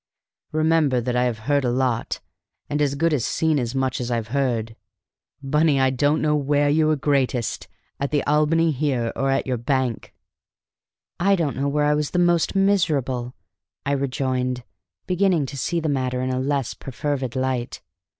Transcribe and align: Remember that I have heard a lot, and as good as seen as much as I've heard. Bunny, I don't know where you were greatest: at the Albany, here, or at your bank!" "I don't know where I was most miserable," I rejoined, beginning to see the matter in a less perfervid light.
Remember 0.51 0.99
that 0.99 1.15
I 1.15 1.25
have 1.25 1.37
heard 1.45 1.63
a 1.63 1.69
lot, 1.69 2.21
and 2.71 2.81
as 2.81 2.95
good 2.95 3.13
as 3.13 3.23
seen 3.23 3.59
as 3.59 3.75
much 3.75 4.01
as 4.01 4.09
I've 4.09 4.29
heard. 4.29 4.75
Bunny, 5.43 5.79
I 5.79 5.91
don't 5.91 6.23
know 6.23 6.35
where 6.35 6.69
you 6.69 6.87
were 6.87 6.95
greatest: 6.95 7.67
at 7.99 8.09
the 8.09 8.23
Albany, 8.23 8.71
here, 8.71 9.13
or 9.15 9.29
at 9.29 9.45
your 9.45 9.57
bank!" 9.57 10.15
"I 11.19 11.35
don't 11.35 11.55
know 11.55 11.67
where 11.67 11.85
I 11.85 11.93
was 11.93 12.15
most 12.17 12.55
miserable," 12.55 13.35
I 13.85 13.91
rejoined, 13.91 14.63
beginning 15.05 15.45
to 15.45 15.55
see 15.55 15.79
the 15.79 15.87
matter 15.87 16.19
in 16.23 16.31
a 16.31 16.39
less 16.39 16.73
perfervid 16.73 17.35
light. 17.35 17.83